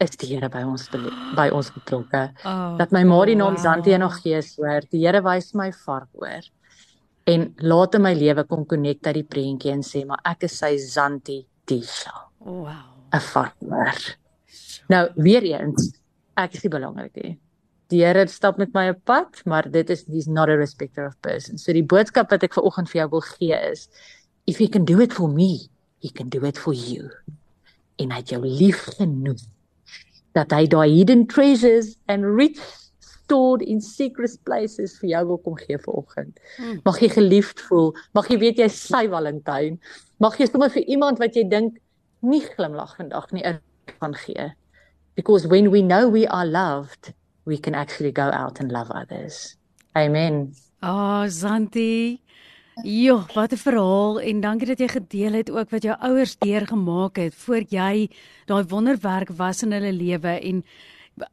is 0.00 0.16
die 0.16 0.30
Here 0.32 0.48
by 0.48 0.62
ons 0.64 0.88
by 1.36 1.48
ons 1.52 1.70
betrokke. 1.74 2.30
Oh, 2.44 2.76
dat 2.80 2.92
my 2.96 3.02
ma 3.04 3.20
die 3.28 3.36
naam 3.36 3.58
wow. 3.58 3.62
Zanti 3.62 3.96
nog 3.98 4.20
gee 4.22 4.40
hoor. 4.56 4.86
Die 4.90 5.04
Here 5.04 5.20
wys 5.22 5.52
my 5.54 5.70
vark 5.84 6.08
oor. 6.12 6.46
En 7.28 7.50
laat 7.60 7.94
in 7.94 8.02
my 8.02 8.14
lewe 8.16 8.44
kom 8.48 8.64
connect 8.66 9.04
dat 9.04 9.18
die 9.18 9.26
prentjie 9.26 9.74
en 9.74 9.84
sê 9.86 10.06
maar 10.08 10.22
ek 10.24 10.48
is 10.48 10.56
sy 10.58 10.76
Zanti 10.78 11.42
Disha. 11.68 12.14
Wow. 12.38 13.00
'n 13.12 13.22
partner. 13.32 14.16
Nou 14.88 15.04
weer 15.14 15.42
eens, 15.42 15.92
ek 16.38 16.54
is 16.54 16.64
nie 16.64 16.72
belangrik 16.72 17.14
nie. 17.22 17.38
Die 17.90 18.04
Here 18.04 18.26
stap 18.30 18.58
met 18.58 18.72
my 18.74 18.88
op 18.92 19.02
pad, 19.04 19.42
maar 19.50 19.66
dit 19.70 19.90
is 19.90 20.04
he's 20.06 20.28
not 20.30 20.48
a 20.48 20.56
respecter 20.56 21.06
of 21.06 21.18
persons. 21.26 21.64
So 21.64 21.74
die 21.74 21.86
boodskap 21.86 22.30
wat 22.30 22.46
ek 22.46 22.54
vir 22.54 22.66
oggend 22.66 22.90
vir 22.90 23.02
jou 23.02 23.08
wil 23.16 23.24
gee 23.34 23.58
is 23.70 23.88
if 24.46 24.58
he 24.58 24.68
can 24.68 24.84
do 24.86 25.00
it 25.02 25.12
for 25.12 25.28
me, 25.28 25.68
he 26.00 26.10
can 26.10 26.28
do 26.28 26.44
it 26.44 26.58
for 26.58 26.74
you. 26.74 27.10
En 28.00 28.12
hy 28.12 28.20
het 28.22 28.32
jou 28.34 28.42
lief 28.44 28.82
genoeg 28.96 29.40
dat 30.36 30.52
hy 30.54 30.66
daai 30.70 30.88
hidden 30.94 31.26
treasures 31.26 31.96
and 32.08 32.24
rich 32.24 32.60
stored 33.30 33.62
in 33.62 33.80
secret 33.82 34.32
places 34.46 34.96
vir 34.98 35.12
jou 35.12 35.22
wil 35.32 35.40
kom 35.44 35.58
gee 35.58 35.78
vir 35.78 35.98
oggend. 36.02 36.38
Hmm. 36.56 36.80
Mag 36.86 37.00
jy 37.02 37.10
geliefd 37.14 37.62
voel, 37.68 37.92
mag 38.16 38.30
jy 38.30 38.38
weet 38.42 38.62
jy 38.62 38.68
sy 38.74 39.04
Valentyn. 39.10 39.78
Mag 40.22 40.38
jy 40.40 40.48
sommer 40.50 40.72
vir 40.74 40.86
iemand 40.90 41.22
wat 41.22 41.38
jy 41.38 41.44
dink 41.50 41.78
nie 42.26 42.42
glimlag 42.46 42.96
vandag 42.98 43.30
nie 43.36 43.44
van 44.00 44.16
gee. 44.24 44.50
Because 45.14 45.46
when 45.46 45.70
we 45.70 45.82
know 45.82 46.08
we 46.08 46.26
are 46.26 46.46
loved, 46.46 47.12
we 47.44 47.58
can 47.58 47.74
actually 47.74 48.12
go 48.12 48.30
out 48.30 48.60
and 48.60 48.72
love 48.72 48.90
others. 48.90 49.56
Amen. 49.96 50.54
Ah, 50.82 51.22
oh, 51.22 51.28
Zanti. 51.28 52.20
Jo, 52.82 53.26
wat 53.34 53.52
'n 53.52 53.56
verhaal 53.56 54.20
en 54.20 54.40
dankie 54.40 54.66
dat 54.66 54.78
jy 54.78 54.88
gedeel 54.88 55.32
het 55.32 55.50
ook 55.50 55.70
wat 55.70 55.82
jou 55.82 55.96
ouers 55.98 56.38
deurgemaak 56.38 57.16
het 57.16 57.34
voor 57.34 57.62
jy 57.68 58.08
daai 58.46 58.64
wonderwerk 58.64 59.28
was 59.36 59.62
in 59.62 59.72
hulle 59.72 59.92
lewe 59.92 60.40
en 60.40 60.64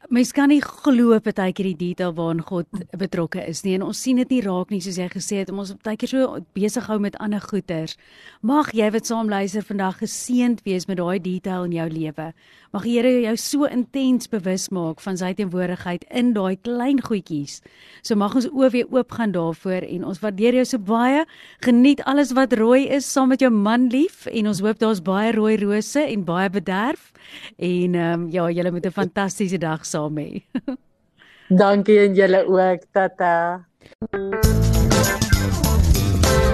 mens 0.09 0.31
kan 0.35 0.49
nie 0.51 0.61
glo 0.63 1.17
partykeer 1.23 1.69
die 1.71 1.79
detail 1.79 2.13
waarin 2.17 2.41
God 2.45 2.67
betrokke 2.99 3.43
is 3.47 3.63
nie 3.65 3.75
en 3.77 3.85
ons 3.87 3.99
sien 4.01 4.19
dit 4.19 4.29
nie 4.35 4.41
raak 4.43 4.71
nie 4.71 4.81
soos 4.83 4.99
jy 4.99 5.07
gesê 5.11 5.41
het 5.41 5.51
om 5.51 5.61
ons 5.63 5.73
partykeer 5.75 6.11
so 6.11 6.41
besig 6.57 6.87
hou 6.91 6.99
met 7.03 7.17
ander 7.23 7.43
goeters. 7.43 7.97
Mag 8.41 8.73
jy 8.75 8.89
wat 8.95 9.07
saam 9.07 9.31
luister 9.31 9.65
vandag 9.67 10.01
geseënd 10.03 10.63
wees 10.67 10.87
met 10.87 10.99
daai 10.99 11.19
detail 11.23 11.67
in 11.67 11.75
jou 11.77 11.89
lewe. 11.91 12.31
Mag 12.75 12.83
die 12.83 12.97
Here 12.97 13.11
jou 13.21 13.35
so 13.39 13.67
intens 13.69 14.27
bewus 14.27 14.67
maak 14.73 14.99
van 15.03 15.19
sy 15.19 15.31
teenwoordigheid 15.37 16.03
in 16.09 16.33
daai 16.35 16.57
klein 16.65 16.99
goedjies. 17.03 17.61
So 18.01 18.17
mag 18.19 18.35
ons 18.35 18.49
oë 18.49 18.71
weer 18.73 18.89
oop 18.91 19.13
gaan 19.15 19.35
daarvoor 19.35 19.85
en 19.87 20.07
ons 20.07 20.19
waardeer 20.23 20.57
jou 20.59 20.65
so 20.65 20.81
baie. 20.81 21.23
Geniet 21.63 22.03
alles 22.09 22.33
wat 22.35 22.55
rooi 22.57 22.87
is 22.89 23.07
saam 23.07 23.31
met 23.31 23.43
jou 23.43 23.51
man 23.53 23.87
lief 23.93 24.25
en 24.31 24.51
ons 24.51 24.63
hoop 24.65 24.81
daar's 24.83 25.03
baie 25.03 25.31
rooi 25.35 25.55
rose 25.61 26.01
en 26.01 26.25
baie 26.27 26.49
bederf. 26.49 27.11
En 27.57 27.95
ehm 27.95 28.21
um, 28.21 28.27
ja, 28.31 28.49
julle 28.49 28.71
moet 28.71 28.85
'n 28.85 28.91
fantastiese 28.91 29.57
dag 29.77 29.85
saam 29.85 30.17
hê. 30.17 30.41
Dankie 31.61 31.99
en 32.07 32.15
julle 32.15 32.43
ook. 32.47 32.81
Tata. 32.91 33.63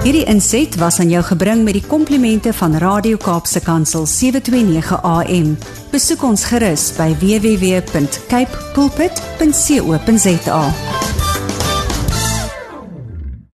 Hierdie 0.03 0.25
inset 0.27 0.75
was 0.82 1.00
aan 1.00 1.10
jou 1.10 1.24
gebring 1.24 1.63
met 1.63 1.77
die 1.80 1.88
komplimente 1.88 2.51
van 2.53 2.75
Radio 2.84 3.18
Kaapse 3.18 3.63
Kansel 3.63 4.06
729 4.06 5.00
AM. 5.01 5.56
Besoek 5.96 6.27
ons 6.27 6.44
gerus 6.51 6.89
by 7.00 7.13
www.cape 7.24 8.63
pulpit.co.za. 8.75 10.63